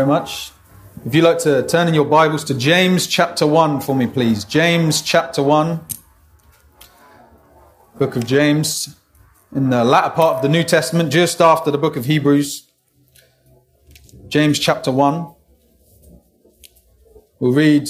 [0.00, 0.52] very much.
[1.04, 4.46] If you'd like to turn in your Bibles to James chapter 1 for me, please.
[4.46, 5.78] James chapter 1,
[7.98, 8.96] book of James,
[9.54, 12.70] in the latter part of the New Testament, just after the book of Hebrews.
[14.28, 15.34] James chapter 1.
[17.40, 17.86] We'll read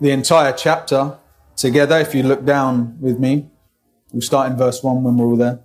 [0.00, 1.18] the entire chapter
[1.54, 3.50] together if you look down with me.
[4.10, 5.60] We'll start in verse 1 when we're all there.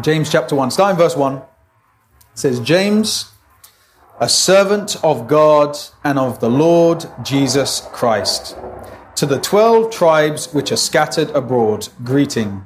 [0.00, 1.42] James chapter 1, starting verse 1, it
[2.32, 3.30] says, James,
[4.18, 8.56] a servant of God and of the Lord Jesus Christ,
[9.16, 12.64] to the twelve tribes which are scattered abroad, greeting.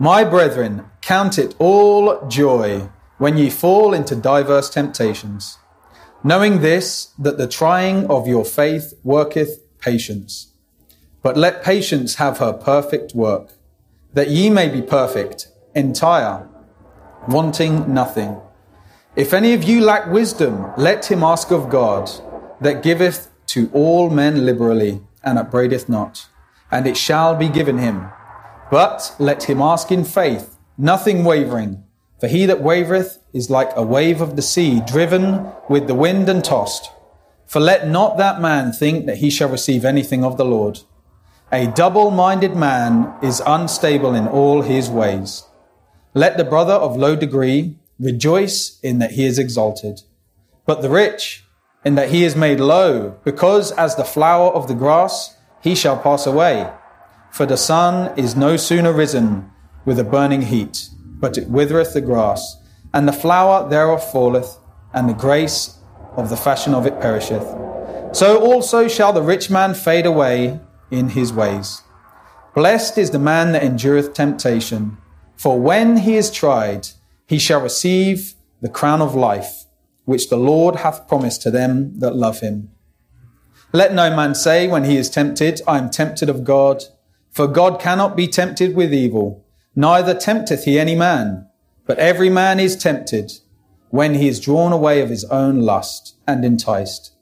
[0.00, 2.88] My brethren, count it all joy
[3.18, 5.58] when ye fall into diverse temptations,
[6.24, 10.52] knowing this, that the trying of your faith worketh patience.
[11.22, 13.52] But let patience have her perfect work,
[14.14, 16.48] that ye may be perfect, entire
[17.28, 18.40] wanting nothing.
[19.14, 22.10] If any of you lack wisdom, let him ask of God,
[22.60, 26.28] that giveth to all men liberally, and upbraideth not,
[26.70, 28.08] and it shall be given him.
[28.70, 31.84] But let him ask in faith, nothing wavering.
[32.20, 36.28] For he that wavereth is like a wave of the sea, driven with the wind
[36.28, 36.90] and tossed.
[37.46, 40.80] For let not that man think that he shall receive anything of the Lord.
[41.52, 45.44] A double minded man is unstable in all his ways.
[46.16, 50.00] Let the brother of low degree rejoice in that he is exalted,
[50.64, 51.44] but the rich
[51.84, 55.98] in that he is made low, because as the flower of the grass, he shall
[55.98, 56.72] pass away.
[57.30, 59.50] For the sun is no sooner risen
[59.84, 60.88] with a burning heat,
[61.20, 62.62] but it withereth the grass,
[62.94, 64.56] and the flower thereof falleth,
[64.94, 65.76] and the grace
[66.16, 67.46] of the fashion of it perisheth.
[68.16, 71.82] So also shall the rich man fade away in his ways.
[72.54, 74.96] Blessed is the man that endureth temptation
[75.36, 76.88] for when he is tried,
[77.26, 79.64] he shall receive the crown of life,
[80.04, 82.70] which the Lord hath promised to them that love him.
[83.72, 86.84] Let no man say when he is tempted, I am tempted of God.
[87.30, 89.44] For God cannot be tempted with evil,
[89.74, 91.48] neither tempteth he any man.
[91.84, 93.32] But every man is tempted
[93.90, 97.12] when he is drawn away of his own lust and enticed.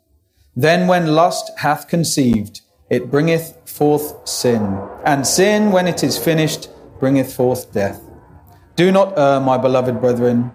[0.55, 4.79] Then when lust hath conceived, it bringeth forth sin.
[5.05, 6.71] And sin, when it is finished,
[7.01, 8.04] bringeth forth death.
[8.77, 10.51] Do not err, my beloved brethren.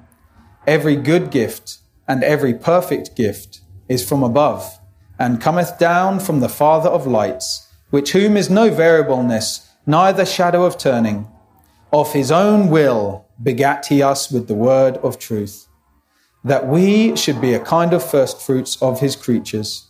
[0.67, 4.79] Every good gift and every perfect gift is from above,
[5.17, 10.65] and cometh down from the Father of lights, which whom is no variableness, neither shadow
[10.65, 11.27] of turning.
[11.93, 15.67] Of his own will begat he us with the word of truth,
[16.43, 19.87] that we should be a kind of firstfruits of his creatures.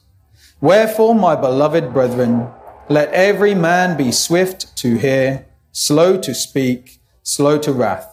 [0.62, 2.48] Wherefore, my beloved brethren,
[2.90, 8.09] let every man be swift to hear, slow to speak, slow to wrath.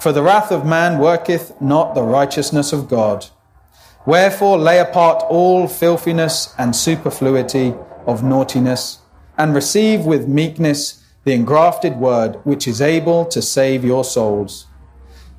[0.00, 3.26] For the wrath of man worketh not the righteousness of God.
[4.06, 7.74] Wherefore lay apart all filthiness and superfluity
[8.06, 9.00] of naughtiness,
[9.36, 14.66] and receive with meekness the engrafted word which is able to save your souls.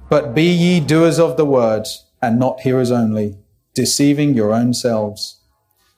[0.10, 1.88] But be ye doers of the word,
[2.22, 3.38] and not hearers only,
[3.74, 5.40] deceiving your own selves.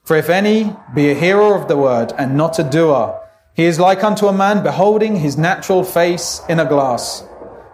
[0.04, 3.20] For if any be a hearer of the word and not a doer,
[3.52, 7.24] he is like unto a man beholding his natural face in a glass.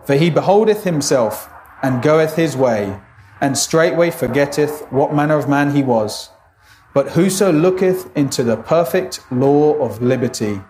[0.04, 1.50] For he beholdeth himself,
[1.82, 3.00] and goeth his way,
[3.40, 6.30] and straightway forgetteth what manner of man he was.
[6.92, 10.60] But whoso looketh into the perfect law of liberty,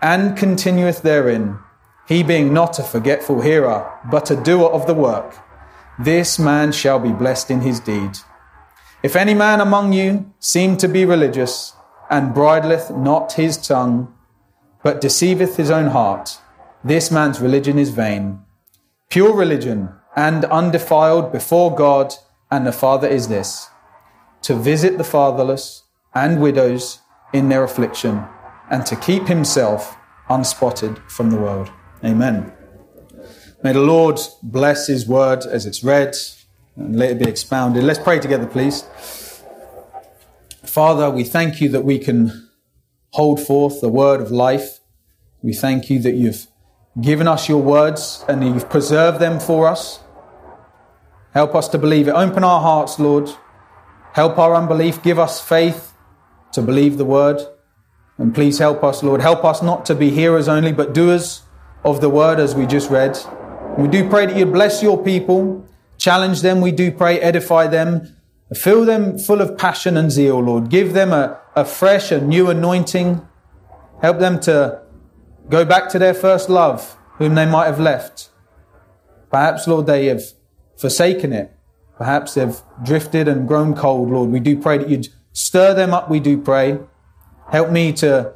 [0.00, 1.58] and continueth therein,
[2.06, 5.38] he being not a forgetful hearer, but a doer of the work,
[5.98, 8.18] this man shall be blessed in his deed.
[9.02, 11.74] If any man among you seem to be religious,
[12.08, 14.14] and bridleth not his tongue,
[14.82, 16.38] but deceiveth his own heart,
[16.84, 18.45] this man's religion is vain.
[19.08, 22.14] Pure religion and undefiled before God
[22.50, 23.68] and the Father is this
[24.42, 25.82] to visit the fatherless
[26.14, 27.00] and widows
[27.32, 28.24] in their affliction
[28.70, 29.96] and to keep himself
[30.28, 31.70] unspotted from the world.
[32.04, 32.52] Amen.
[33.62, 36.14] May the Lord bless his word as it's read
[36.76, 37.84] and let it be expounded.
[37.84, 38.84] Let's pray together, please.
[40.62, 42.48] Father, we thank you that we can
[43.10, 44.80] hold forth the word of life.
[45.42, 46.46] We thank you that you've
[47.00, 50.00] given us your words and you've preserved them for us.
[51.34, 52.12] Help us to believe it.
[52.12, 53.30] Open our hearts, Lord.
[54.14, 55.02] Help our unbelief.
[55.02, 55.92] Give us faith
[56.52, 57.40] to believe the word.
[58.16, 59.20] And please help us, Lord.
[59.20, 61.42] Help us not to be hearers only, but doers
[61.84, 63.18] of the word as we just read.
[63.76, 65.68] We do pray that you bless your people,
[65.98, 66.62] challenge them.
[66.62, 68.16] We do pray, edify them,
[68.54, 70.70] fill them full of passion and zeal, Lord.
[70.70, 73.20] Give them a, a fresh, a new anointing.
[74.00, 74.80] Help them to
[75.48, 78.30] Go back to their first love, whom they might have left.
[79.30, 80.22] Perhaps, Lord, they have
[80.76, 81.52] forsaken it.
[81.96, 84.30] Perhaps they've drifted and grown cold, Lord.
[84.30, 86.78] We do pray that you'd stir them up, we do pray.
[87.50, 88.34] Help me to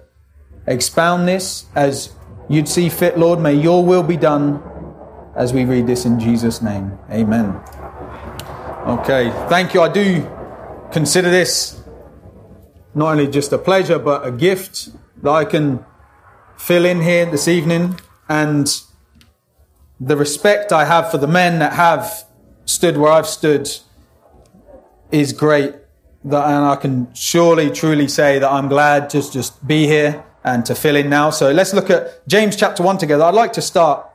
[0.67, 2.13] expound this as
[2.49, 3.41] you'd see fit, Lord.
[3.41, 4.63] May your will be done
[5.35, 6.99] as we read this in Jesus' name.
[7.11, 7.61] Amen.
[8.87, 9.83] Okay, thank you.
[9.83, 10.27] I do
[10.93, 11.83] consider this
[12.95, 14.91] not only just a pleasure, but a gift
[15.23, 15.85] that I can
[16.61, 17.99] fill in here this evening.
[18.29, 18.69] And
[19.99, 22.25] the respect I have for the men that have
[22.65, 23.69] stood where I've stood
[25.11, 25.75] is great.
[26.25, 30.65] That, and I can surely, truly say that I'm glad to just be here and
[30.67, 31.31] to fill in now.
[31.31, 33.25] So let's look at James chapter 1 together.
[33.25, 34.07] I'd like to start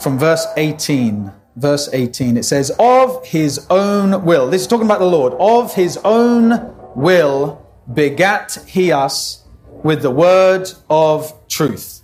[0.00, 1.32] from verse 18.
[1.54, 5.74] Verse 18, it says, Of his own will, this is talking about the Lord, of
[5.74, 7.60] his own will
[7.92, 9.41] begat he us
[9.82, 12.02] with the word of truth.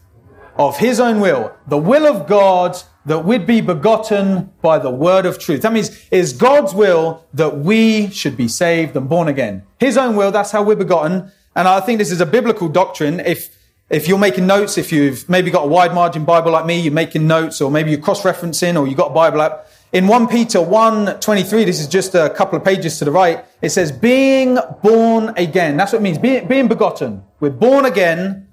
[0.56, 2.76] Of his own will, the will of God
[3.06, 5.62] that we'd be begotten by the word of truth.
[5.62, 9.62] That means it's God's will that we should be saved and born again.
[9.78, 11.30] His own will, that's how we're begotten.
[11.54, 13.20] And I think this is a biblical doctrine.
[13.20, 13.56] If
[13.90, 16.92] if you're making notes, if you've maybe got a wide margin Bible like me, you're
[16.92, 19.66] making notes, or maybe you're cross-referencing, or you've got a Bible app.
[19.90, 23.44] In 1 Peter 1, 23, this is just a couple of pages to the right,
[23.62, 25.78] it says, being born again.
[25.78, 27.22] That's what it means, being, being begotten.
[27.40, 28.48] We're born again,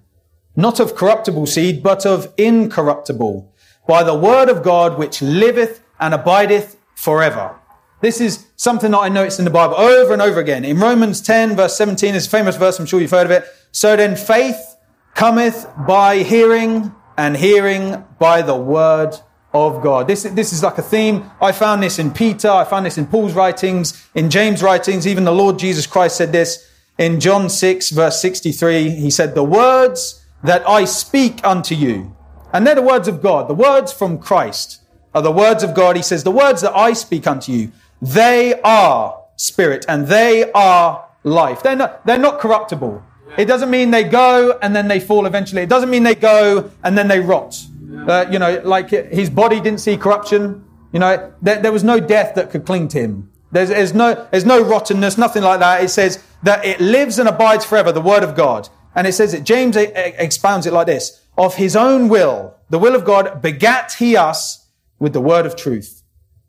[0.56, 3.52] not of corruptible seed, but of incorruptible,
[3.86, 7.60] by the word of God which liveth and abideth forever.
[8.00, 10.64] This is something that I noticed in the Bible over and over again.
[10.64, 13.44] In Romans 10, verse 17, is a famous verse, I'm sure you've heard of it.
[13.74, 14.78] So then faith
[15.16, 19.18] cometh by hearing, and hearing by the word
[19.56, 20.08] of God.
[20.08, 21.30] This, this is like a theme.
[21.42, 25.08] I found this in Peter, I found this in Paul's writings, in James' writings.
[25.08, 28.90] Even the Lord Jesus Christ said this in John 6, verse 63.
[28.90, 32.16] He said, The words that I speak unto you,
[32.54, 34.82] and they're the words of God, the words from Christ
[35.14, 35.96] are the words of God.
[35.96, 41.08] He says, The words that I speak unto you, they are spirit and they are
[41.24, 41.64] life.
[41.64, 43.04] They're not, they're not corruptible.
[43.38, 45.62] It doesn't mean they go and then they fall eventually.
[45.62, 47.66] It doesn't mean they go and then they rot.
[48.08, 50.64] Uh, you know, like his body didn't see corruption.
[50.92, 53.32] You know, there, there was no death that could cling to him.
[53.52, 55.84] There's, there's, no, there's no rottenness, nothing like that.
[55.84, 58.70] It says that it lives and abides forever, the word of God.
[58.96, 61.22] And it says that James expounds it like this.
[61.38, 64.68] Of his own will, the will of God begat he us
[65.00, 66.04] with the word of truth.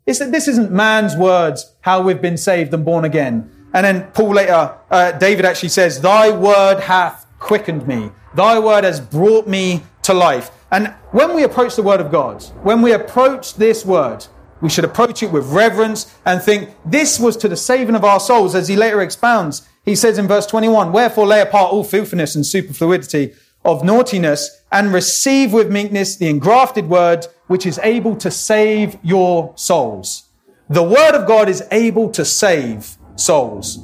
[0.05, 3.51] It's that this isn't man's words, how we've been saved and born again.
[3.73, 8.11] And then Paul later, uh, David actually says, Thy word hath quickened me.
[8.33, 10.49] Thy word has brought me to life.
[10.71, 14.25] And when we approach the word of God, when we approach this word,
[14.59, 18.19] we should approach it with reverence and think this was to the saving of our
[18.19, 19.67] souls, as he later expounds.
[19.85, 23.33] He says in verse 21, Wherefore lay apart all filthiness and superfluity
[23.63, 29.53] of naughtiness and receive with meekness the engrafted word, which is able to save your
[29.55, 30.23] souls.
[30.69, 33.77] The word of God is able to save souls.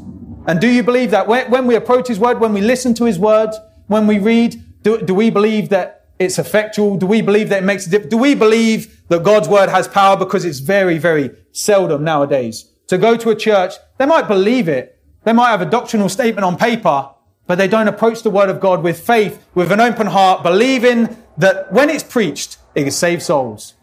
[0.48, 3.18] And do you believe that when we approach his word, when we listen to his
[3.18, 3.52] word,
[3.88, 6.98] when we read, do, do we believe that it's effectual?
[6.98, 8.12] Do we believe that it makes a difference?
[8.12, 10.18] Do we believe that God's word has power?
[10.18, 13.74] Because it's very, very seldom nowadays to go to a church.
[13.98, 15.00] They might believe it.
[15.24, 17.10] They might have a doctrinal statement on paper,
[17.48, 21.16] but they don't approach the word of God with faith, with an open heart, believing
[21.38, 23.74] that when it's preached, it can save souls.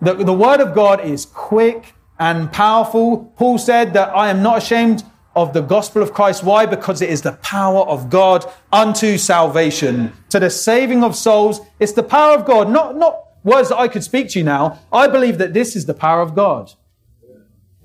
[0.00, 3.32] The, the word of God is quick and powerful.
[3.36, 5.04] Paul said that I am not ashamed
[5.38, 6.42] of the gospel of Christ.
[6.42, 6.66] Why?
[6.66, 11.60] Because it is the power of God unto salvation, to the saving of souls.
[11.78, 14.80] It's the power of God, not, not words that I could speak to you now.
[14.92, 16.72] I believe that this is the power of God.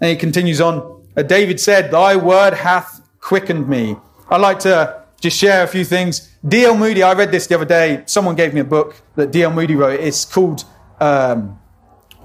[0.02, 1.06] And he continues on.
[1.16, 3.98] Uh, David said, Thy word hath quickened me.
[4.30, 6.30] I'd like to just share a few things.
[6.46, 6.76] D.L.
[6.76, 8.04] Moody, I read this the other day.
[8.08, 9.52] Someone gave me a book that D.L.
[9.52, 10.00] Moody wrote.
[10.00, 10.66] It's called
[11.00, 11.60] um,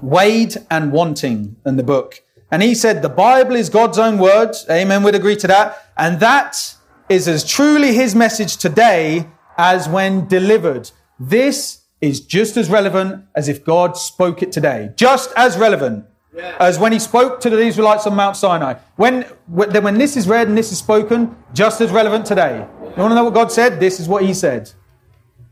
[0.01, 2.23] Weighed and Wanting in the book.
[2.51, 4.65] And he said, the Bible is God's own words.
[4.69, 5.03] Amen.
[5.03, 5.91] We'd agree to that.
[5.97, 6.75] And that
[7.07, 9.27] is as truly his message today
[9.57, 10.91] as when delivered.
[11.19, 14.91] This is just as relevant as if God spoke it today.
[14.95, 16.55] Just as relevant yeah.
[16.59, 18.75] as when he spoke to the Israelites on Mount Sinai.
[18.95, 22.65] When, when this is read and this is spoken, just as relevant today.
[22.81, 23.79] You want to know what God said?
[23.79, 24.71] This is what he said.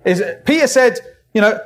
[0.06, 1.00] Is, Peter said,
[1.34, 1.60] you know,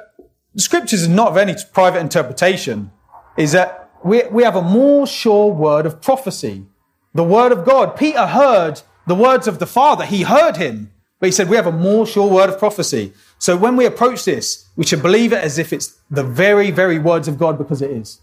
[0.53, 2.91] the scriptures is not of any private interpretation.
[3.37, 6.65] Is that we, we have a more sure word of prophecy,
[7.13, 7.95] the word of God.
[7.95, 10.05] Peter heard the words of the Father.
[10.05, 13.13] He heard him, but he said, we have a more sure word of prophecy.
[13.39, 16.99] So when we approach this, we should believe it as if it's the very, very
[16.99, 18.21] words of God because it is.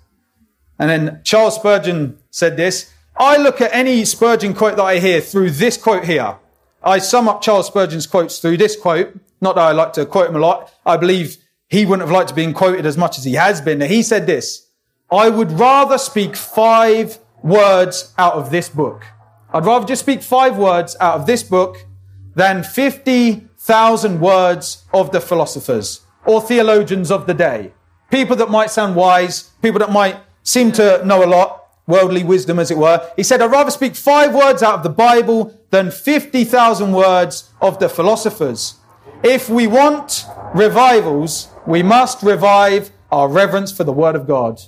[0.79, 5.21] And then Charles Spurgeon said this, I look at any Spurgeon quote that I hear
[5.21, 6.37] through this quote here.
[6.83, 9.19] I sum up Charles Spurgeon's quotes through this quote.
[9.41, 10.73] Not that I like to quote him a lot.
[10.87, 11.37] I believe
[11.69, 13.81] he wouldn't have liked to be quoted as much as he has been.
[13.81, 14.68] He said this,
[15.11, 19.07] I would rather speak five words out of this book.
[19.55, 21.87] I'd rather just speak five words out of this book
[22.35, 27.73] than 50,000 words of the philosophers or theologians of the day.
[28.11, 32.59] People that might sound wise, people that might seem to know a lot, worldly wisdom
[32.59, 33.11] as it were.
[33.17, 37.79] He said, I'd rather speak five words out of the Bible than 50,000 words of
[37.79, 38.75] the philosophers.
[39.23, 44.61] If we want revivals, we must revive our reverence for the Word of God.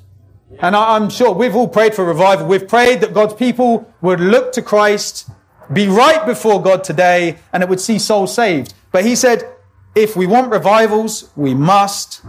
[0.59, 2.47] And I'm sure we've all prayed for revival.
[2.47, 5.31] We've prayed that God's people would look to Christ,
[5.73, 8.75] be right before God today, and it would see souls saved.
[8.91, 9.49] But he said,
[9.95, 12.23] if we want revivals, we must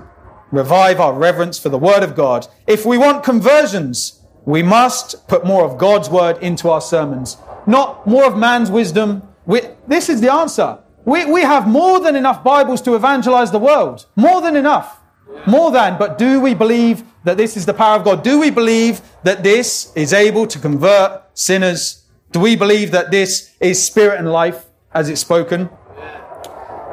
[0.52, 2.48] revive our reverence for the Word of God.
[2.68, 8.06] If we want conversions, we must put more of God's Word into our sermons, not
[8.06, 9.24] more of man's wisdom.
[9.46, 10.80] We, this is the answer.
[11.06, 14.06] We, we have more than enough Bibles to evangelize the world.
[14.16, 15.01] More than enough.
[15.46, 15.98] More than.
[15.98, 18.24] But do we believe that this is the power of God?
[18.24, 22.06] Do we believe that this is able to convert sinners?
[22.32, 25.70] Do we believe that this is spirit and life as it's spoken?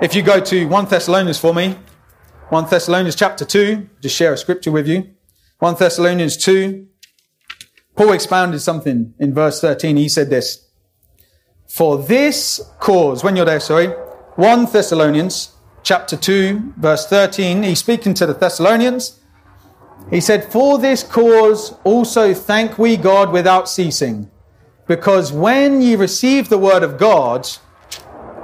[0.01, 1.77] If you go to 1 Thessalonians for me,
[2.51, 5.11] 1 Thessalonians chapter 2, just share a scripture with you.
[5.59, 6.87] 1 Thessalonians 2,
[7.97, 9.97] Paul expounded something in verse 13.
[9.97, 10.69] He said this,
[11.69, 13.89] for this cause, when you're there, sorry,
[14.37, 15.53] 1 Thessalonians
[15.89, 19.21] chapter 2, verse 13, he's speaking to the Thessalonians.
[20.11, 24.31] He said, For this cause also thank we God without ceasing,
[24.87, 27.47] because when ye received the word of God,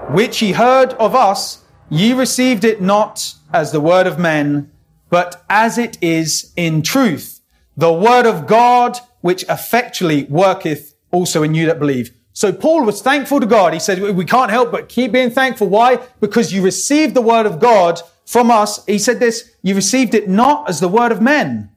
[0.09, 4.73] which ye heard of us, ye received it not as the word of men,
[5.11, 7.43] but as it is in truth,
[7.77, 12.11] the word of God which effectually worketh also in you that believe.
[12.35, 13.73] So Paul was thankful to God.
[13.73, 15.69] He said, we can't help but keep being thankful.
[15.69, 16.01] Why?
[16.21, 18.85] Because you received the word of God from us.
[18.87, 21.71] He said this, you received it not as the word of men.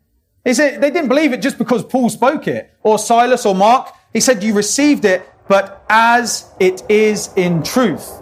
[0.43, 3.93] He said they didn't believe it just because Paul spoke it or Silas or Mark.
[4.13, 8.19] He said you received it, but as it is in truth.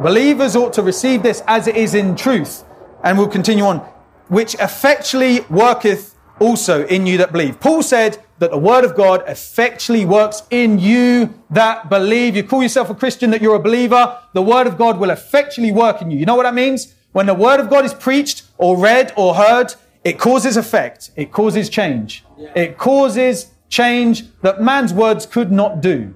[0.00, 2.64] Believers ought to receive this as it is in truth.
[3.04, 3.80] And we'll continue on,
[4.28, 7.60] which effectually worketh also in you that believe.
[7.60, 12.36] Paul said, that the word of God effectually works in you that believe.
[12.36, 15.72] You call yourself a Christian, that you're a believer, the word of God will effectually
[15.72, 16.18] work in you.
[16.18, 16.94] You know what that means?
[17.12, 21.10] When the word of God is preached or read or heard, it causes effect.
[21.16, 22.24] It causes change.
[22.36, 22.52] Yeah.
[22.54, 26.14] It causes change that man's words could not do.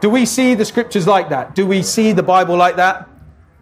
[0.00, 1.54] Do we see the scriptures like that?
[1.54, 3.08] Do we see the Bible like that?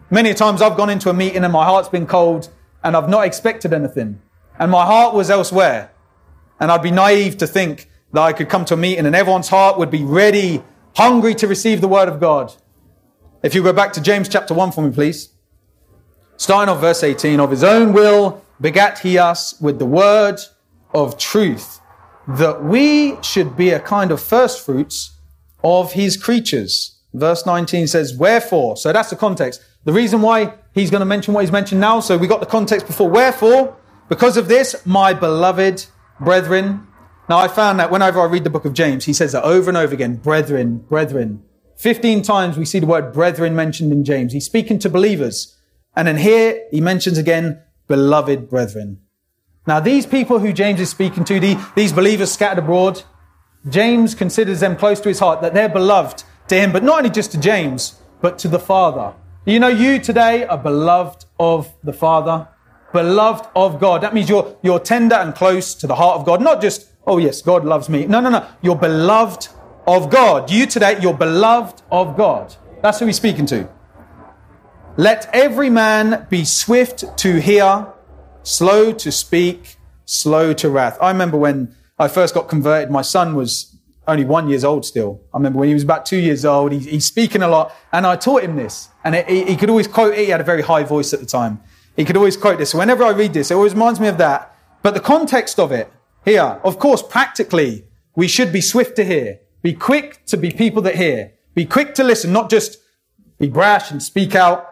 [0.09, 2.49] Many times I've gone into a meeting and my heart's been cold
[2.83, 4.21] and I've not expected anything.
[4.57, 5.90] And my heart was elsewhere.
[6.61, 9.49] And I'd be naive to think that I could come to a meeting and everyone's
[9.49, 10.63] heart would be ready,
[10.95, 12.53] hungry to receive the word of God.
[13.41, 15.29] If you go back to James chapter 1 for me, please.
[16.37, 20.39] Starting off verse 18, of his own will begat he us with the word
[20.93, 21.79] of truth,
[22.27, 25.17] that we should be a kind of first fruits
[25.63, 26.99] of his creatures.
[27.13, 29.63] Verse 19 says, wherefore, so that's the context.
[29.83, 32.45] The reason why he's going to mention what he's mentioned now, so we got the
[32.45, 33.09] context before.
[33.09, 33.75] Wherefore,
[34.09, 35.87] because of this, my beloved
[36.21, 36.87] brethren.
[37.27, 39.69] Now, I found that whenever I read the book of James, he says that over
[39.69, 41.43] and over again, brethren, brethren.
[41.77, 44.33] 15 times we see the word brethren mentioned in James.
[44.33, 45.57] He's speaking to believers.
[45.95, 48.99] And then here he mentions again, beloved brethren.
[49.67, 51.39] Now, these people who James is speaking to,
[51.75, 53.03] these believers scattered abroad,
[53.69, 57.09] James considers them close to his heart, that they're beloved to him, but not only
[57.09, 59.13] just to James, but to the Father.
[59.45, 62.47] You know, you today are beloved of the Father
[62.93, 64.01] beloved of God.
[64.01, 66.41] That means you're, you're tender and close to the heart of God.
[66.41, 68.05] Not just, oh yes, God loves me.
[68.05, 68.47] No, no, no.
[68.61, 69.49] You're beloved
[69.87, 70.51] of God.
[70.51, 72.55] You today, you're beloved of God.
[72.81, 73.69] That's who he's speaking to.
[74.97, 77.87] Let every man be swift to hear,
[78.43, 80.97] slow to speak, slow to wrath.
[81.01, 85.21] I remember when I first got converted, my son was only one years old still.
[85.33, 88.05] I remember when he was about two years old, he, he's speaking a lot, and
[88.05, 88.89] I taught him this.
[89.03, 90.19] And it, he, he could always quote it.
[90.25, 91.61] He had a very high voice at the time.
[91.95, 92.73] He could always quote this.
[92.73, 94.55] Whenever I read this, it always reminds me of that.
[94.81, 95.91] But the context of it
[96.25, 100.81] here, of course, practically, we should be swift to hear, be quick to be people
[100.83, 102.77] that hear, be quick to listen, not just
[103.39, 104.67] be brash and speak out,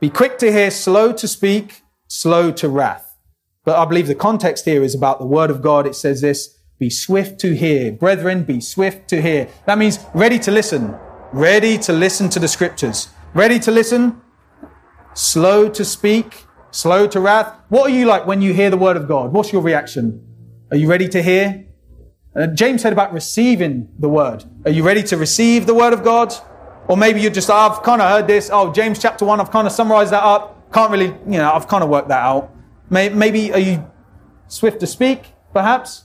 [0.00, 3.16] be quick to hear, slow to speak, slow to wrath.
[3.64, 5.86] But I believe the context here is about the word of God.
[5.86, 7.92] It says this, be swift to hear.
[7.92, 9.48] Brethren, be swift to hear.
[9.66, 10.96] That means ready to listen,
[11.32, 14.20] ready to listen to the scriptures, ready to listen,
[15.14, 16.41] slow to speak,
[16.72, 17.54] slow to wrath.
[17.68, 19.32] What are you like when you hear the word of God?
[19.32, 20.26] What's your reaction?
[20.72, 21.66] Are you ready to hear?
[22.34, 24.44] Uh, James said about receiving the word.
[24.64, 26.34] Are you ready to receive the word of God?
[26.88, 28.50] Or maybe you're just, oh, I've kind of heard this.
[28.52, 30.72] Oh, James chapter one, I've kind of summarized that up.
[30.72, 32.50] Can't really, you know, I've kind of worked that out.
[32.90, 33.88] Maybe are you
[34.48, 36.04] swift to speak, perhaps?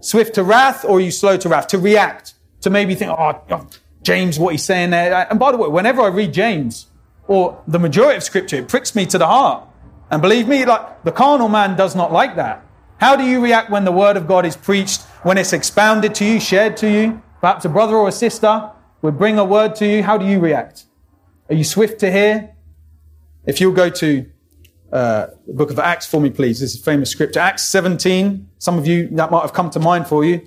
[0.00, 1.66] Swift to wrath, or are you slow to wrath?
[1.68, 2.34] To react?
[2.62, 3.68] To maybe think, oh,
[4.02, 5.26] James, what he's saying there.
[5.28, 6.86] And by the way, whenever I read James,
[7.26, 9.68] or the majority of scripture, it pricks me to the heart.
[10.12, 12.64] And believe me, like the carnal man does not like that.
[12.98, 16.24] How do you react when the word of God is preached, when it's expounded to
[16.24, 17.22] you, shared to you?
[17.40, 20.02] Perhaps a brother or a sister would bring a word to you.
[20.02, 20.84] How do you react?
[21.48, 22.54] Are you swift to hear?
[23.46, 24.30] If you'll go to
[24.92, 26.60] uh, the book of Acts for me, please.
[26.60, 27.40] This is a famous scripture.
[27.40, 28.50] Acts 17.
[28.58, 30.46] Some of you, that might have come to mind for you.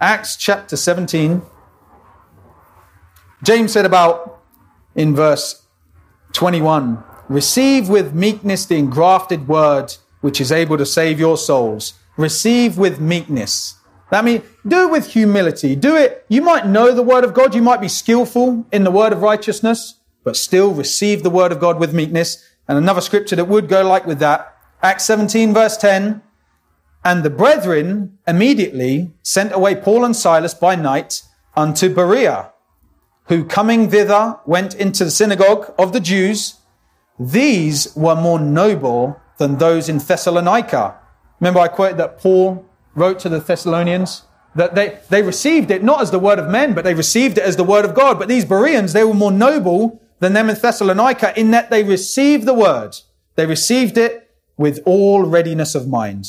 [0.00, 1.42] Acts chapter 17.
[3.42, 4.40] James said about
[4.94, 5.66] in verse
[6.32, 11.94] 21 Receive with meekness the engrafted word which is able to save your souls.
[12.16, 13.76] Receive with meekness.
[14.10, 15.76] That means do it with humility.
[15.76, 16.26] Do it.
[16.28, 17.54] You might know the word of God.
[17.54, 21.60] You might be skillful in the word of righteousness, but still receive the word of
[21.60, 22.44] God with meekness.
[22.66, 24.52] And another scripture that would go like with that.
[24.82, 26.22] Acts 17 verse 10.
[27.04, 31.22] And the brethren immediately sent away Paul and Silas by night
[31.56, 32.50] unto Berea,
[33.28, 36.56] who coming thither went into the synagogue of the Jews.
[37.20, 40.96] These were more noble than those in Thessalonica.
[41.38, 44.22] Remember I quoted that Paul wrote to the Thessalonians
[44.54, 47.44] that they, they received it not as the word of men, but they received it
[47.44, 48.18] as the word of God.
[48.18, 52.46] But these Bereans, they were more noble than them in Thessalonica in that they received
[52.46, 52.96] the word.
[53.36, 56.24] They received it with all readiness of mind.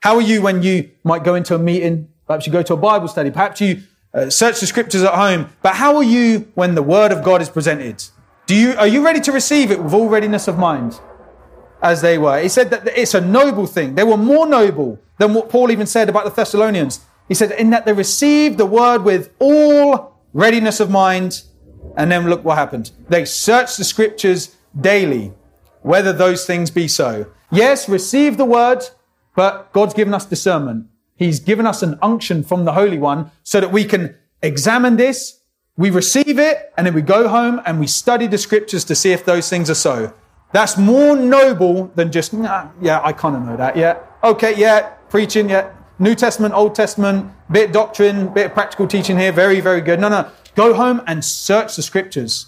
[0.00, 2.08] How are you when you might go into a meeting?
[2.26, 3.30] Perhaps you go to a Bible study.
[3.30, 3.82] Perhaps you
[4.12, 5.48] uh, search the scriptures at home.
[5.62, 8.02] But how are you when the word of God is presented?
[8.46, 11.00] Do you, are you ready to receive it with all readiness of mind?
[11.82, 12.40] As they were.
[12.40, 13.96] He said that it's a noble thing.
[13.96, 17.00] They were more noble than what Paul even said about the Thessalonians.
[17.28, 21.42] He said, in that they received the word with all readiness of mind.
[21.96, 22.92] And then look what happened.
[23.08, 25.32] They searched the scriptures daily,
[25.82, 27.26] whether those things be so.
[27.50, 28.84] Yes, receive the word,
[29.34, 30.86] but God's given us discernment.
[31.16, 35.40] He's given us an unction from the Holy One so that we can examine this,
[35.76, 39.12] we receive it, and then we go home and we study the scriptures to see
[39.12, 40.12] if those things are so.
[40.52, 43.76] That's more noble than just, nah, yeah, I kind of know that.
[43.76, 43.98] Yeah.
[44.22, 44.54] Okay.
[44.54, 44.90] Yeah.
[45.08, 45.48] Preaching.
[45.48, 45.70] Yeah.
[45.98, 49.32] New Testament, Old Testament, bit doctrine, bit of practical teaching here.
[49.32, 50.00] Very, very good.
[50.00, 50.30] No, no.
[50.54, 52.46] Go home and search the scriptures.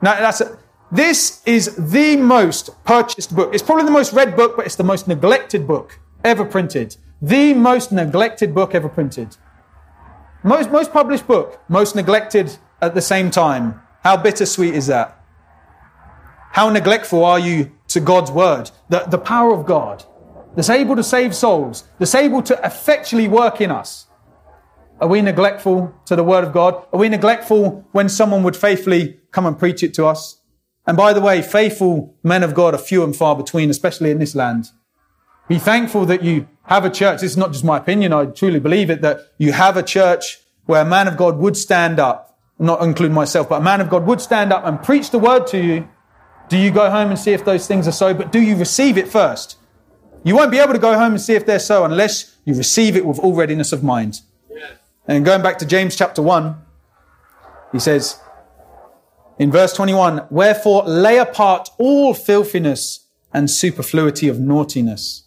[0.00, 0.58] Now, that's a,
[0.90, 3.54] this is the most purchased book.
[3.54, 6.96] It's probably the most read book, but it's the most neglected book ever printed.
[7.20, 9.36] The most neglected book ever printed.
[10.44, 13.80] Most, most published book, most neglected at the same time.
[14.02, 15.24] How bittersweet is that?
[16.50, 18.70] How neglectful are you to God's word?
[18.88, 20.04] The, the power of God
[20.56, 24.06] that's able to save souls, that's able to effectually work in us.
[25.00, 26.84] Are we neglectful to the word of God?
[26.92, 30.40] Are we neglectful when someone would faithfully come and preach it to us?
[30.86, 34.18] And by the way, faithful men of God are few and far between, especially in
[34.18, 34.70] this land.
[35.48, 37.20] Be thankful that you have a church.
[37.20, 38.12] This is not just my opinion.
[38.12, 41.56] I truly believe it that you have a church where a man of God would
[41.56, 45.10] stand up, not include myself, but a man of God would stand up and preach
[45.10, 45.88] the word to you
[46.52, 48.12] do you go home and see if those things are so?
[48.12, 49.56] But do you receive it first?
[50.22, 52.94] You won't be able to go home and see if they're so unless you receive
[52.94, 54.20] it with all readiness of mind.
[54.50, 54.72] Yes.
[55.08, 56.54] And going back to James chapter 1,
[57.72, 58.20] he says
[59.38, 65.24] in verse 21 Wherefore lay apart all filthiness and superfluity of naughtiness,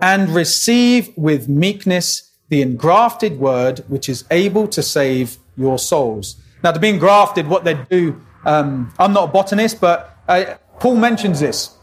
[0.00, 6.36] and receive with meekness the engrafted word which is able to save your souls.
[6.62, 10.96] Now, to be engrafted, what they do, um, I'm not a botanist, but uh, Paul
[10.96, 11.76] mentions this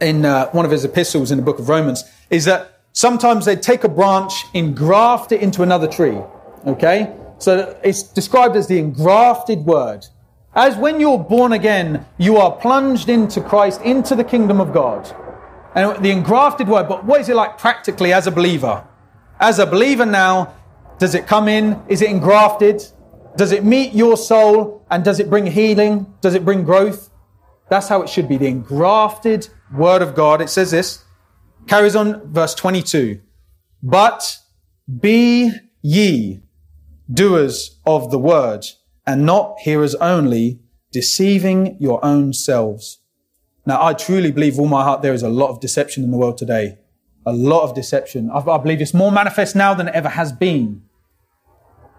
[0.00, 3.56] in uh, one of his epistles in the book of Romans, is that sometimes they
[3.56, 6.18] take a branch, engraft it into another tree.
[6.66, 7.14] Okay?
[7.38, 10.06] So it's described as the engrafted word.
[10.54, 15.14] As when you're born again, you are plunged into Christ, into the kingdom of God.
[15.74, 18.86] And the engrafted word, but what is it like practically as a believer?
[19.38, 20.54] As a believer now,
[20.98, 21.80] does it come in?
[21.88, 22.84] Is it engrafted?
[23.36, 24.84] Does it meet your soul?
[24.90, 26.12] And does it bring healing?
[26.20, 27.10] Does it bring growth?
[27.68, 28.36] That's how it should be.
[28.36, 30.40] The engrafted word of God.
[30.42, 31.04] It says this,
[31.66, 33.20] carries on verse 22.
[33.82, 34.38] But
[35.00, 35.52] be
[35.82, 36.42] ye
[37.12, 38.66] doers of the word
[39.06, 40.60] and not hearers only,
[40.92, 42.99] deceiving your own selves.
[43.70, 46.16] Now, I truly believe all my heart there is a lot of deception in the
[46.16, 46.76] world today.
[47.24, 48.28] A lot of deception.
[48.28, 50.82] I, I believe it's more manifest now than it ever has been.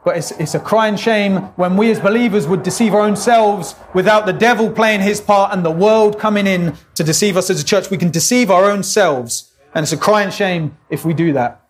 [0.03, 3.75] But it's, it's a crying shame when we as believers would deceive our own selves
[3.93, 7.61] without the devil playing his part and the world coming in to deceive us as
[7.61, 7.89] a church.
[7.89, 9.53] We can deceive our own selves.
[9.73, 11.69] And it's a crying shame if we do that.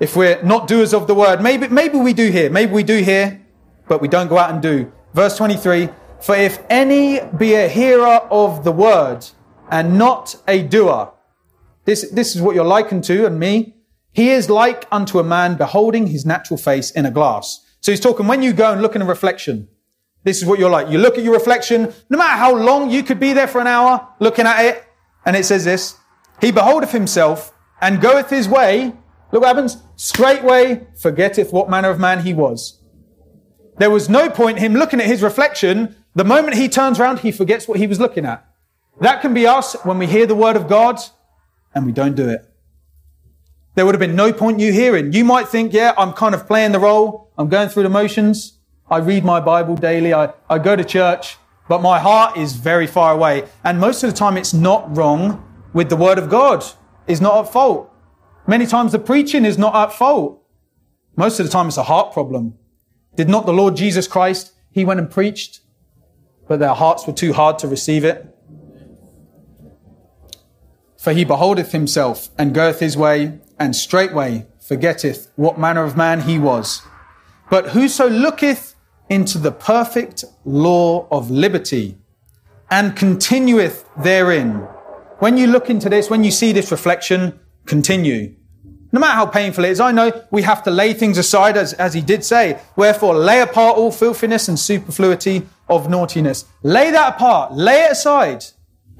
[0.00, 1.42] If we're not doers of the word.
[1.42, 2.48] Maybe, maybe we do here.
[2.48, 3.44] Maybe we do here,
[3.86, 4.90] but we don't go out and do.
[5.12, 5.90] Verse 23.
[6.20, 9.26] For if any be a hearer of the word
[9.70, 11.12] and not a doer.
[11.84, 13.76] This, this is what you're likened to and me.
[14.12, 17.64] He is like unto a man beholding his natural face in a glass.
[17.80, 19.68] So he's talking when you go and look in a reflection.
[20.24, 20.90] This is what you're like.
[20.90, 23.66] You look at your reflection, no matter how long you could be there for an
[23.66, 24.84] hour looking at it.
[25.24, 25.96] And it says this,
[26.40, 28.92] he beholdeth himself and goeth his way.
[29.30, 29.76] Look what happens.
[29.96, 32.82] Straightway forgetteth what manner of man he was.
[33.78, 35.94] There was no point him looking at his reflection.
[36.18, 38.44] The moment he turns around, he forgets what he was looking at.
[39.00, 40.98] That can be us when we hear the word of God
[41.72, 42.44] and we don't do it.
[43.76, 45.12] There would have been no point you hearing.
[45.12, 47.30] You might think, yeah, I'm kind of playing the role.
[47.38, 48.58] I'm going through the motions.
[48.90, 50.12] I read my Bible daily.
[50.12, 51.36] I, I go to church,
[51.68, 53.44] but my heart is very far away.
[53.62, 56.64] And most of the time it's not wrong with the word of God.
[57.06, 57.94] It's not at fault.
[58.44, 60.42] Many times the preaching is not at fault.
[61.14, 62.58] Most of the time it's a heart problem.
[63.14, 65.60] Did not the Lord Jesus Christ, he went and preached,
[66.48, 68.34] but their hearts were too hard to receive it?
[70.98, 76.22] For he beholdeth himself and goeth his way, and straightway forgetteth what manner of man
[76.22, 76.82] he was.
[77.50, 78.74] But whoso looketh
[79.08, 81.96] into the perfect law of liberty
[82.70, 84.66] and continueth therein.
[85.18, 88.34] When you look into this, when you see this reflection, continue.
[88.90, 91.74] No matter how painful it is, I know we have to lay things aside, as,
[91.74, 92.58] as he did say.
[92.74, 96.46] Wherefore, lay apart all filthiness and superfluity of naughtiness.
[96.62, 97.52] Lay that apart.
[97.52, 98.44] Lay it aside.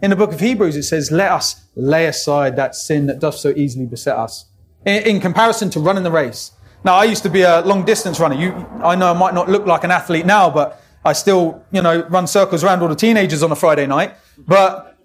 [0.03, 3.37] In the book of Hebrews, it says, let us lay aside that sin that doth
[3.37, 4.46] so easily beset us.
[4.85, 6.53] In, in comparison to running the race.
[6.85, 8.37] Now, I used to be a long distance runner.
[8.37, 11.81] You, I know I might not look like an athlete now, but I still, you
[11.81, 14.14] know, run circles around all the teenagers on a Friday night.
[14.37, 14.96] But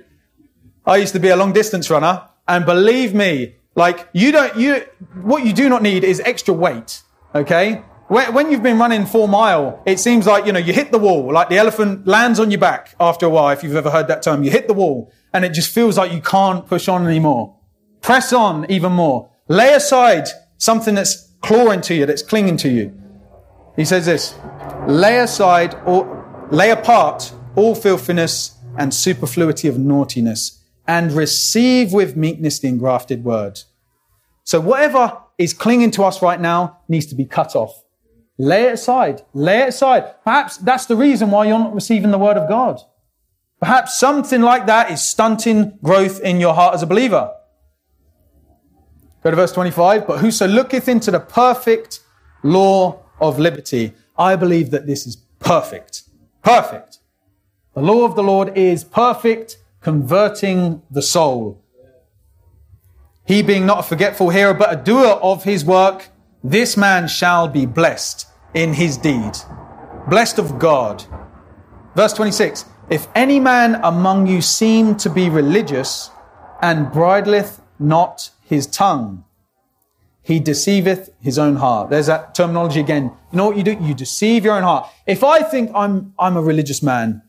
[0.86, 2.28] I used to be a long distance runner.
[2.46, 4.84] And believe me, like you don't, you,
[5.22, 7.02] what you do not need is extra weight.
[7.34, 7.82] Okay.
[8.08, 11.32] When, you've been running four mile, it seems like, you know, you hit the wall,
[11.32, 13.50] like the elephant lands on your back after a while.
[13.50, 16.12] If you've ever heard that term, you hit the wall and it just feels like
[16.12, 17.56] you can't push on anymore.
[18.00, 19.30] Press on even more.
[19.46, 20.26] Lay aside
[20.58, 22.92] something that's clawing to you, that's clinging to you.
[23.76, 24.34] He says this,
[24.88, 30.59] lay aside or lay apart all filthiness and superfluity of naughtiness
[30.90, 33.60] and receive with meekness the engrafted word.
[34.42, 37.84] So whatever is clinging to us right now needs to be cut off.
[38.38, 39.22] Lay it aside.
[39.32, 40.02] Lay it aside.
[40.24, 42.80] Perhaps that's the reason why you're not receiving the word of God.
[43.60, 47.30] Perhaps something like that is stunting growth in your heart as a believer.
[49.22, 50.08] Go to verse 25.
[50.08, 52.00] But whoso looketh into the perfect
[52.42, 53.92] law of liberty.
[54.18, 56.02] I believe that this is perfect.
[56.42, 56.98] Perfect.
[57.74, 61.62] The law of the Lord is perfect, converting the soul.
[63.24, 66.08] He being not a forgetful hearer, but a doer of his work,
[66.42, 69.32] this man shall be blessed in his deed.
[70.08, 71.04] Blessed of God.
[71.94, 72.64] Verse 26.
[72.88, 76.10] If any man among you seem to be religious
[76.60, 79.24] and bridleth not his tongue.
[80.22, 81.90] He deceiveth his own heart.
[81.90, 83.12] There's that terminology again.
[83.32, 83.76] You know what you do?
[83.80, 84.88] You deceive your own heart.
[85.06, 87.22] If I think I'm, I'm a religious man,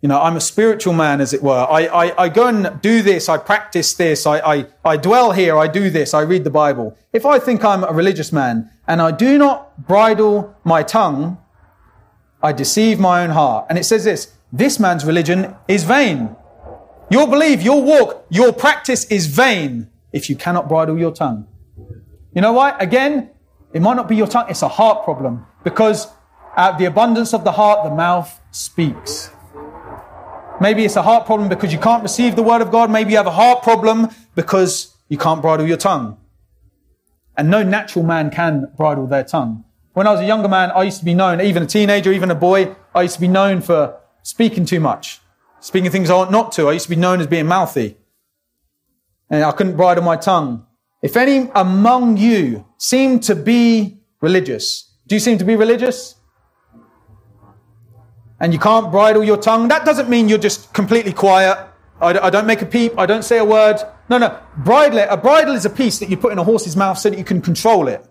[0.00, 1.66] you know, I'm a spiritual man, as it were.
[1.68, 3.28] I, I, I go and do this.
[3.28, 4.26] I practice this.
[4.26, 5.58] I, I, I dwell here.
[5.58, 6.14] I do this.
[6.14, 6.96] I read the Bible.
[7.12, 11.38] If I think I'm a religious man and I do not bridle my tongue,
[12.40, 13.66] I deceive my own heart.
[13.68, 16.36] And it says this, this man's religion is vain.
[17.10, 21.48] Your belief, your walk, your practice is vain if you cannot bridle your tongue.
[22.34, 22.76] You know why?
[22.78, 23.30] Again,
[23.72, 25.44] it might not be your tongue, it's a heart problem.
[25.64, 26.06] Because
[26.56, 29.30] out of the abundance of the heart, the mouth speaks.
[30.60, 32.90] Maybe it's a heart problem because you can't receive the word of God.
[32.90, 36.18] Maybe you have a heart problem because you can't bridle your tongue.
[37.36, 39.64] And no natural man can bridle their tongue.
[39.92, 42.30] When I was a younger man, I used to be known, even a teenager, even
[42.30, 45.20] a boy, I used to be known for speaking too much,
[45.60, 46.68] speaking things I ought not to.
[46.68, 47.96] I used to be known as being mouthy
[49.30, 50.66] and I couldn't bridle my tongue.
[51.02, 56.16] If any among you seem to be religious, do you seem to be religious?
[58.40, 61.58] And you can't bridle your tongue, that doesn't mean you're just completely quiet.
[62.00, 62.92] I, I don't make a peep.
[62.96, 63.76] I don't say a word.
[64.08, 64.38] No, no.
[64.58, 67.18] Bridle, a bridle is a piece that you put in a horse's mouth so that
[67.18, 68.06] you can control it.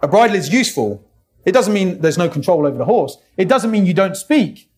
[0.00, 1.04] A bridle is useful.
[1.44, 3.16] It doesn't mean there's no control over the horse.
[3.36, 4.70] It doesn't mean you don't speak.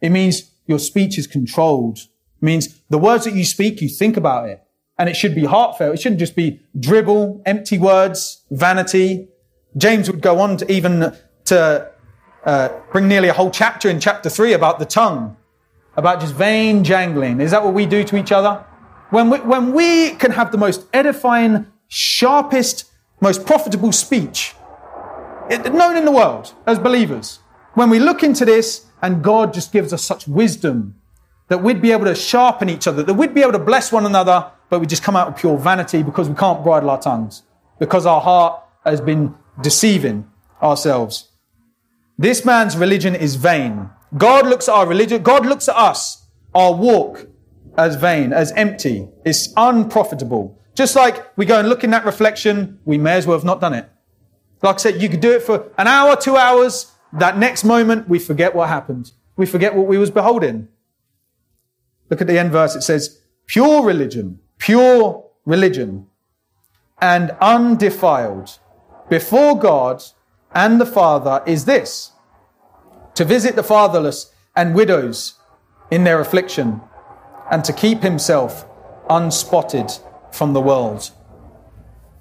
[0.00, 1.98] It means your speech is controlled.
[1.98, 4.62] It means the words that you speak, you think about it
[4.98, 5.94] and it should be heartfelt.
[5.94, 9.28] It shouldn't just be dribble, empty words, vanity.
[9.76, 11.90] James would go on to even to
[12.48, 15.36] uh, bring nearly a whole chapter in chapter three about the tongue,
[15.96, 17.42] about just vain jangling.
[17.42, 18.64] Is that what we do to each other?
[19.10, 24.54] When we, when we can have the most edifying, sharpest, most profitable speech
[25.50, 27.40] known in the world as believers,
[27.74, 30.94] when we look into this and God just gives us such wisdom
[31.48, 34.06] that we'd be able to sharpen each other, that we'd be able to bless one
[34.06, 37.42] another, but we just come out of pure vanity because we can't bridle our tongues,
[37.78, 40.26] because our heart has been deceiving
[40.62, 41.28] ourselves.
[42.18, 43.90] This man's religion is vain.
[44.16, 47.28] God looks at our religion, God looks at us, our walk,
[47.76, 49.08] as vain, as empty.
[49.24, 50.58] It's unprofitable.
[50.74, 53.60] Just like we go and look in that reflection, we may as well have not
[53.60, 53.88] done it.
[54.62, 56.92] Like I said, you could do it for an hour, two hours.
[57.12, 59.12] That next moment, we forget what happened.
[59.36, 60.68] We forget what we was beholding.
[62.10, 62.74] Look at the end verse.
[62.74, 66.06] It says, pure religion, pure religion
[67.00, 68.58] and undefiled
[69.08, 70.02] before God
[70.54, 72.12] and the Father is this
[73.14, 75.34] to visit the fatherless and widows
[75.90, 76.80] in their affliction
[77.50, 78.64] and to keep himself
[79.10, 79.90] unspotted
[80.30, 81.10] from the world.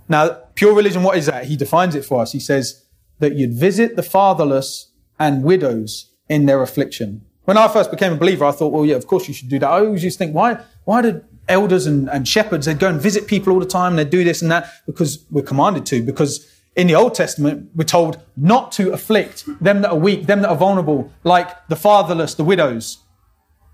[0.09, 1.45] Now, pure religion, what is that?
[1.45, 2.31] He defines it for us.
[2.31, 2.85] He says
[3.19, 7.25] that you'd visit the fatherless and widows in their affliction.
[7.43, 9.59] When I first became a believer, I thought, well, yeah, of course you should do
[9.59, 9.69] that.
[9.69, 12.99] I always used to think, why, why did elders and, and shepherds, they'd go and
[12.99, 16.45] visit people all the time, they'd do this and that, because we're commanded to, because
[16.77, 20.49] in the Old Testament, we're told not to afflict them that are weak, them that
[20.49, 22.99] are vulnerable, like the fatherless, the widows.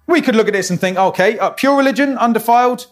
[0.08, 2.88] We could look at this and think, okay, uh, pure religion, undefiled,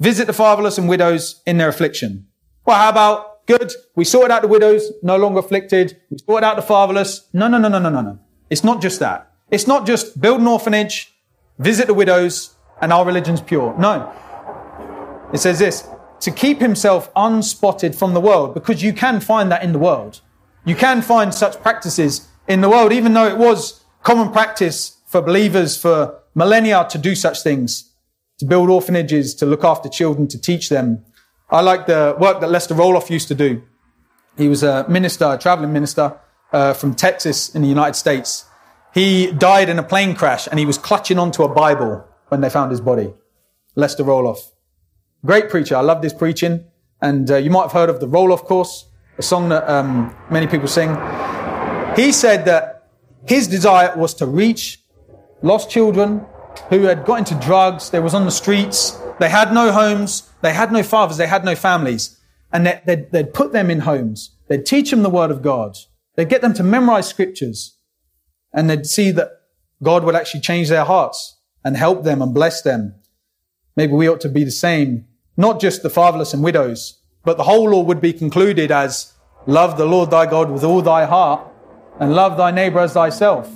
[0.00, 2.26] visit the fatherless and widows in their affliction.
[2.64, 3.70] Well, how about good?
[3.94, 6.00] We sorted out the widows, no longer afflicted.
[6.10, 7.28] We sorted out the fatherless.
[7.34, 8.18] No, no, no, no, no, no, no.
[8.48, 9.30] It's not just that.
[9.50, 11.12] It's not just build an orphanage,
[11.58, 13.76] visit the widows, and our religion's pure.
[13.78, 14.10] No.
[15.34, 15.86] It says this
[16.20, 20.20] to keep himself unspotted from the world, because you can find that in the world.
[20.64, 25.20] You can find such practices in the world, even though it was common practice for
[25.22, 27.92] believers for millennia to do such things,
[28.38, 31.04] to build orphanages, to look after children, to teach them.
[31.50, 33.62] I like the work that Lester Roloff used to do.
[34.36, 36.18] He was a minister, a traveling minister
[36.52, 38.44] uh, from Texas in the United States.
[38.94, 42.50] He died in a plane crash and he was clutching onto a Bible when they
[42.50, 43.12] found his body.
[43.74, 44.50] Lester Roloff.
[45.24, 45.76] Great preacher.
[45.76, 46.64] I love this preaching.
[47.02, 48.86] And uh, you might have heard of the Roloff course,
[49.18, 50.90] a song that um, many people sing.
[51.96, 52.88] He said that
[53.26, 54.82] his desire was to reach
[55.42, 56.24] lost children
[56.68, 60.52] who had got into drugs, they was on the streets, they had no homes, they
[60.52, 62.18] had no fathers, they had no families.
[62.52, 64.34] And they'd, they'd put them in homes.
[64.48, 65.76] They'd teach them the word of God.
[66.16, 67.76] They'd get them to memorize scriptures.
[68.52, 69.30] And they'd see that
[69.82, 72.96] God would actually change their hearts and help them and bless them.
[73.76, 77.44] Maybe we ought to be the same not just the fatherless and widows, but the
[77.44, 79.12] whole law would be concluded as
[79.46, 81.46] love the Lord thy God with all thy heart
[81.98, 83.50] and love thy neighbor as thyself,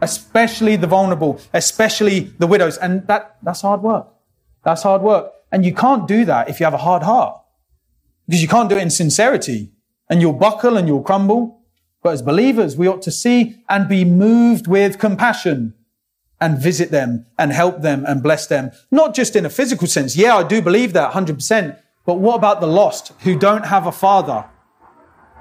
[0.00, 2.78] especially the vulnerable, especially the widows.
[2.78, 4.08] And that, that's hard work.
[4.64, 5.32] That's hard work.
[5.50, 7.36] And you can't do that if you have a hard heart
[8.26, 9.70] because you can't do it in sincerity
[10.08, 11.60] and you'll buckle and you'll crumble.
[12.02, 15.74] But as believers, we ought to see and be moved with compassion
[16.42, 18.72] and visit them and help them and bless them.
[18.90, 20.16] Not just in a physical sense.
[20.16, 21.78] Yeah, I do believe that 100%.
[22.04, 24.46] But what about the lost who don't have a father?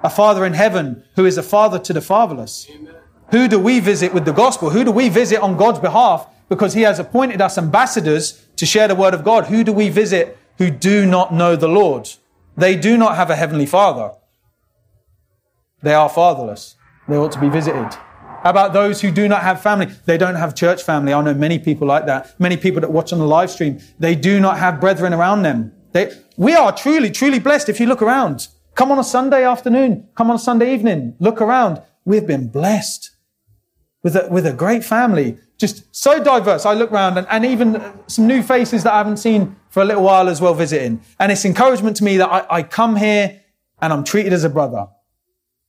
[0.04, 2.68] A father in heaven who is a father to the fatherless.
[2.70, 2.94] Amen.
[3.32, 4.70] Who do we visit with the gospel?
[4.70, 6.28] Who do we visit on God's behalf?
[6.50, 9.46] Because he has appointed us ambassadors to share the word of God.
[9.46, 12.10] Who do we visit who do not know the Lord?
[12.56, 14.12] They do not have a heavenly father.
[15.82, 16.76] They are fatherless.
[17.08, 17.90] They ought to be visited.
[18.43, 19.88] About those who do not have family?
[20.06, 21.13] They don't have church family.
[21.13, 22.39] I know many people like that.
[22.39, 25.73] Many people that watch on the live stream, they do not have brethren around them.
[25.91, 28.47] They, we are truly, truly blessed if you look around.
[28.75, 30.08] Come on a Sunday afternoon.
[30.15, 31.15] Come on a Sunday evening.
[31.19, 31.82] Look around.
[32.06, 33.12] We've been blessed
[34.01, 35.38] with a, with a great family.
[35.58, 36.65] Just so diverse.
[36.65, 39.86] I look around and, and even some new faces that I haven't seen for a
[39.86, 41.01] little while as well visiting.
[41.19, 43.41] And it's encouragement to me that I, I come here
[43.82, 44.88] and I'm treated as a brother.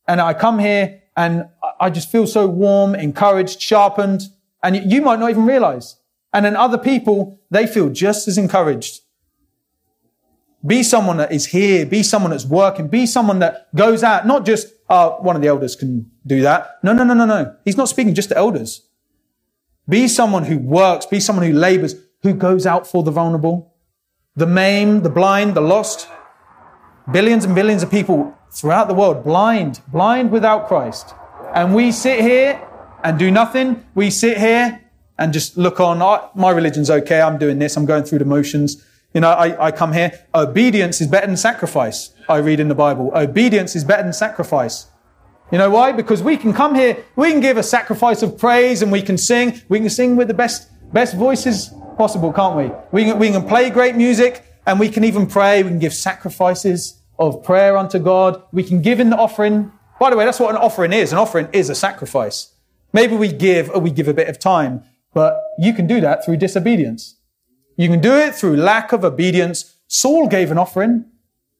[0.07, 1.45] And I come here and
[1.83, 4.21] I just feel so warm, encouraged, sharpened,
[4.63, 5.97] and you might not even realize.
[6.31, 9.01] And then other people, they feel just as encouraged.
[10.65, 14.45] Be someone that is here, be someone that's working, be someone that goes out, not
[14.45, 16.79] just, uh, one of the elders can do that.
[16.83, 17.53] No, no, no, no, no.
[17.65, 18.87] He's not speaking just to elders.
[19.89, 23.73] Be someone who works, be someone who labors, who goes out for the vulnerable,
[24.37, 26.07] the maimed, the blind, the lost.
[27.11, 31.13] Billions and billions of people throughout the world, blind, blind without Christ.
[31.53, 32.59] And we sit here
[33.03, 33.85] and do nothing.
[33.93, 34.81] We sit here
[35.19, 36.01] and just look on.
[36.01, 37.21] Oh, my religion's okay.
[37.21, 37.77] I'm doing this.
[37.77, 38.83] I'm going through the motions.
[39.13, 40.19] You know, I, I come here.
[40.33, 42.11] Obedience is better than sacrifice.
[42.27, 43.11] I read in the Bible.
[43.13, 44.87] Obedience is better than sacrifice.
[45.51, 45.91] You know why?
[45.91, 49.19] Because we can come here, we can give a sacrifice of praise and we can
[49.19, 49.61] sing.
[49.69, 52.71] We can sing with the best, best voices possible, can't we?
[52.91, 55.61] We can, we can play great music and we can even pray.
[55.61, 58.41] We can give sacrifices of prayer unto God.
[58.51, 59.71] We can give in the offering.
[60.03, 61.13] By the way, that's what an offering is.
[61.13, 62.53] An offering is a sacrifice.
[62.91, 66.25] Maybe we give or we give a bit of time, But you can do that
[66.25, 67.15] through disobedience.
[67.77, 69.77] You can do it through lack of obedience.
[69.87, 71.05] Saul gave an offering,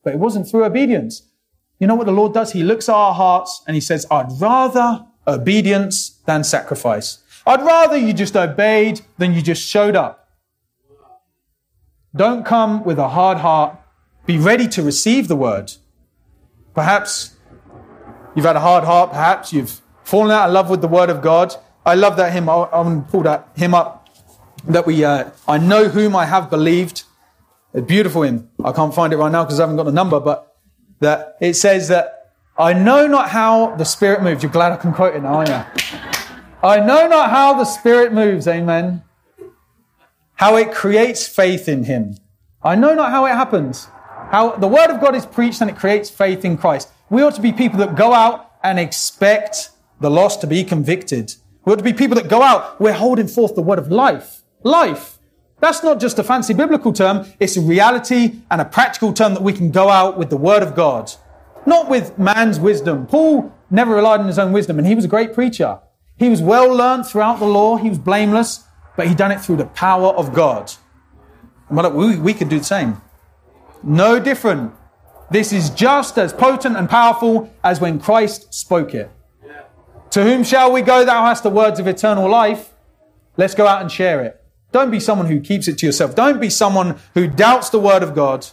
[0.03, 1.21] but it wasn't through obedience.
[1.79, 2.51] You know what the Lord does?
[2.51, 7.19] He looks at our hearts and he says, I'd rather obedience than sacrifice.
[7.47, 10.27] I'd rather you just obeyed than you just showed up.
[12.13, 13.79] Don't come with a hard heart.
[14.25, 15.71] Be ready to receive the word.
[16.73, 17.32] Perhaps
[18.35, 19.11] you've had a hard heart.
[19.11, 21.55] Perhaps you've fallen out of love with the word of God.
[21.85, 22.49] I love that hymn.
[22.49, 24.07] I, am going to pull that hymn up.
[24.65, 27.03] That we, uh, I know whom I have believed.
[27.73, 28.49] A beautiful hymn.
[28.63, 30.55] I can't find it right now because I haven't got the number, but
[30.99, 34.43] that it says that I know not how the Spirit moves.
[34.43, 35.99] You're glad I can quote it now, aren't you?
[36.63, 39.03] I know not how the Spirit moves, amen.
[40.35, 42.17] How it creates faith in Him.
[42.61, 43.87] I know not how it happens.
[44.31, 46.89] How the Word of God is preached and it creates faith in Christ.
[47.09, 51.35] We ought to be people that go out and expect the lost to be convicted.
[51.65, 54.43] We ought to be people that go out, we're holding forth the Word of life.
[54.63, 55.19] Life.
[55.59, 59.43] That's not just a fancy biblical term, it's a reality and a practical term that
[59.43, 61.11] we can go out with the Word of God.
[61.65, 63.07] Not with man's wisdom.
[63.07, 65.79] Paul never relied on his own wisdom, and he was a great preacher.
[66.17, 67.77] He was well learned throughout the law.
[67.77, 68.63] He was blameless,
[68.97, 70.73] but he done it through the power of God.
[71.69, 73.01] We, we could do the same.
[73.81, 74.73] No different.
[75.33, 79.09] This is just as potent and powerful as when Christ spoke it.
[80.11, 81.03] To whom shall we go?
[81.03, 82.71] Thou hast the words of eternal life.
[83.35, 84.39] Let's go out and share it.
[84.71, 86.13] Don't be someone who keeps it to yourself.
[86.13, 88.45] Don't be someone who doubts the word of God.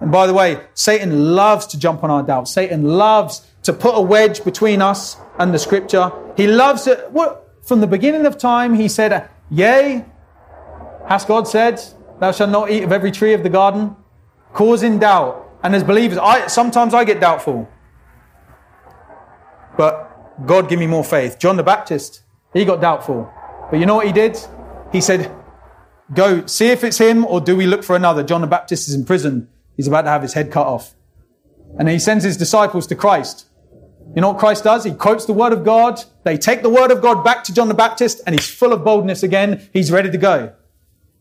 [0.00, 2.52] And by the way, Satan loves to jump on our doubts.
[2.52, 6.10] Satan loves to put a wedge between us and the scripture.
[6.38, 7.10] He loves it.
[7.10, 10.06] What, from the beginning of time, he said, Yea,
[11.06, 11.82] has God said,
[12.18, 13.94] Thou shalt not eat of every tree of the garden?
[14.54, 15.44] Causing doubt.
[15.62, 17.68] And as believers, I, sometimes I get doubtful.
[19.76, 21.38] But God give me more faith.
[21.38, 23.32] John the Baptist, he got doubtful.
[23.70, 24.38] But you know what he did?
[24.92, 25.34] He said,
[26.14, 28.22] Go see if it's him or do we look for another?
[28.22, 29.48] John the Baptist is in prison.
[29.76, 30.94] He's about to have his head cut off.
[31.78, 33.46] And he sends his disciples to Christ.
[34.14, 34.84] You know what Christ does?
[34.84, 36.02] He quotes the word of God.
[36.24, 38.84] They take the word of God back to John the Baptist and he's full of
[38.84, 39.68] boldness again.
[39.72, 40.54] He's ready to go.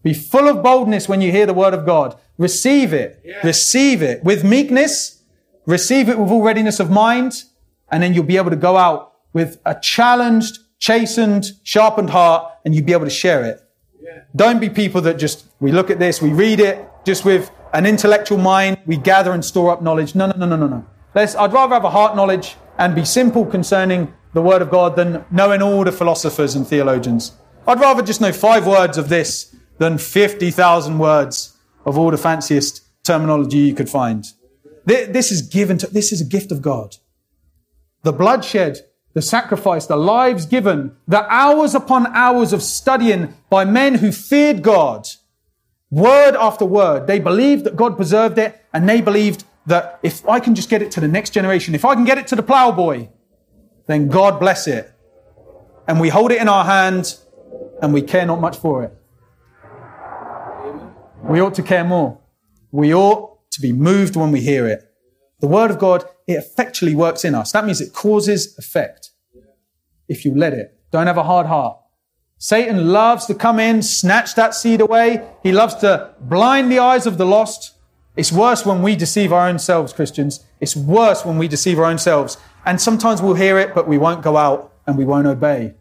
[0.04, 2.17] Be full of boldness when you hear the word of God.
[2.38, 3.21] Receive it.
[3.23, 3.41] Yeah.
[3.43, 5.23] Receive it with meekness.
[5.65, 7.43] Receive it with all readiness of mind.
[7.91, 12.76] And then you'll be able to go out with a challenged, chastened, sharpened heart and
[12.76, 13.62] you'll be able to share it.
[14.02, 14.21] Yeah.
[14.36, 17.86] Don't be people that just, we look at this, we read it just with an
[17.86, 20.15] intellectual mind, we gather and store up knowledge.
[20.15, 20.86] No, no, no, no, no, no.
[21.15, 24.95] Let's, I'd rather have a heart knowledge and be simple concerning the Word of God
[24.95, 27.34] than knowing all the philosophers and theologians.
[27.65, 31.57] I'd rather just know five words of this than 50,000 words
[31.88, 34.26] of all the fanciest terminology you could find.
[34.86, 36.97] This is given to, this is a gift of God.
[38.04, 38.82] The bloodshed,
[39.13, 44.62] the sacrifice, the lives given, the hours upon hours of studying by men who feared
[44.62, 45.08] God
[45.89, 47.08] Word after word.
[47.08, 50.82] They believed that God preserved it, and they believed that if I can just get
[50.82, 53.08] it to the next generation, if I can get it to the plowboy,
[53.86, 54.91] then God bless it.
[55.88, 57.17] And we hold it in our hand,
[57.82, 58.97] and we care not much for it.
[61.28, 62.20] We ought to care more.
[62.72, 64.84] We ought to be moved when we hear it.
[65.42, 67.52] The Word of God, it effectually works in us.
[67.52, 69.12] That means it causes effect.
[70.08, 70.80] If you let it.
[70.92, 71.78] Don't have a hard heart.
[72.38, 75.28] Satan loves to come in, snatch that seed away.
[75.44, 77.74] He loves to blind the eyes of the lost.
[78.16, 80.46] It's worse when we deceive our own selves, Christians.
[80.62, 82.38] It's worse when we deceive our own selves.
[82.66, 85.74] And sometimes we'll hear it, but we won't go out and we won't obey.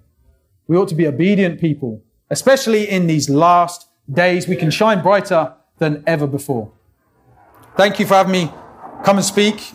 [0.66, 4.48] We ought to be obedient people, especially in these last days.
[4.48, 6.72] We can shine brighter than ever before.
[7.76, 8.50] Thank you for having me
[9.04, 9.72] come and speak.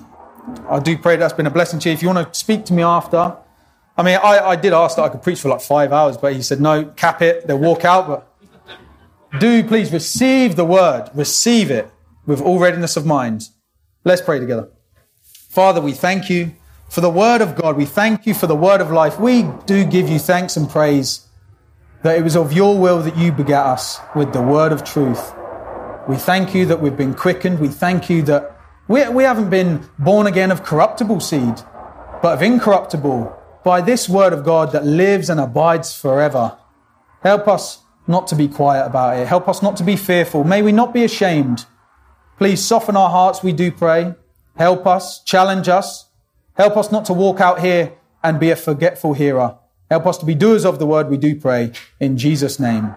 [0.70, 1.94] I do pray that's been a blessing to you.
[1.94, 3.38] If you want to speak to me after,
[3.98, 6.34] I mean, I, I did ask that I could preach for like five hours, but
[6.34, 8.08] he said, no, cap it, they'll walk out.
[8.08, 11.92] But do please receive the word, receive it
[12.26, 13.50] with all readiness of mind.
[14.04, 14.70] Let's pray together.
[15.50, 16.54] Father, we thank you
[16.90, 17.78] for the word of God.
[17.78, 19.20] We thank you for the word of life.
[19.20, 21.28] We do give you thanks and praise
[22.04, 25.34] that it was of your will that you begat us with the word of truth.
[26.08, 27.60] We thank you that we've been quickened.
[27.60, 31.62] We thank you that we, we haven't been born again of corruptible seed,
[32.22, 36.58] but of incorruptible by this word of God that lives and abides forever.
[37.22, 39.28] Help us not to be quiet about it.
[39.28, 40.44] Help us not to be fearful.
[40.44, 41.66] May we not be ashamed.
[42.38, 44.16] Please soften our hearts, we do pray.
[44.58, 46.08] Help us, challenge us.
[46.56, 47.94] Help us not to walk out here
[48.24, 49.58] and be a forgetful hearer.
[49.92, 51.74] Help us to be doers of the word, we do pray.
[52.00, 52.88] In Jesus' name.